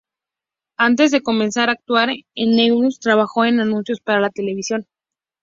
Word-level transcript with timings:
Antes 0.79 1.11
de 1.11 1.21
comenzar 1.21 1.69
a 1.69 1.73
actuar 1.73 2.09
en 2.09 2.55
Neighbours, 2.55 2.99
trabajó 2.99 3.45
en 3.45 3.59
anuncios 3.59 3.99
para 4.01 4.19
la 4.19 4.31
televisión. 4.31 4.87